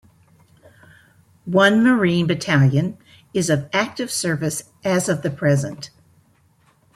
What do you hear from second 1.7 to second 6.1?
Marine Battalion is of active service as of the present.